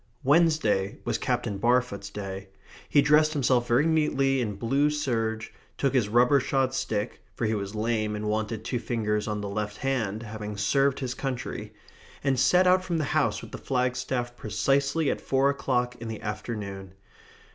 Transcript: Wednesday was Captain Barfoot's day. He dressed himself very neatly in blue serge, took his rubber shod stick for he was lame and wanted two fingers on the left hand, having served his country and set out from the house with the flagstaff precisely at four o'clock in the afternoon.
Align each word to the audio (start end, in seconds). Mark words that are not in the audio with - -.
Wednesday 0.23 0.97
was 1.05 1.19
Captain 1.19 1.59
Barfoot's 1.59 2.09
day. 2.09 2.49
He 2.89 3.03
dressed 3.03 3.33
himself 3.33 3.67
very 3.67 3.85
neatly 3.85 4.41
in 4.41 4.55
blue 4.55 4.89
serge, 4.89 5.53
took 5.77 5.93
his 5.93 6.09
rubber 6.09 6.39
shod 6.39 6.73
stick 6.73 7.21
for 7.35 7.45
he 7.45 7.53
was 7.53 7.75
lame 7.75 8.15
and 8.15 8.27
wanted 8.27 8.65
two 8.65 8.79
fingers 8.79 9.27
on 9.27 9.41
the 9.41 9.47
left 9.47 9.77
hand, 9.77 10.23
having 10.23 10.57
served 10.57 11.01
his 11.01 11.13
country 11.13 11.75
and 12.23 12.39
set 12.39 12.65
out 12.65 12.83
from 12.83 12.97
the 12.97 13.03
house 13.13 13.43
with 13.43 13.51
the 13.51 13.59
flagstaff 13.59 14.35
precisely 14.35 15.11
at 15.11 15.21
four 15.21 15.51
o'clock 15.51 15.95
in 16.01 16.07
the 16.07 16.23
afternoon. 16.23 16.95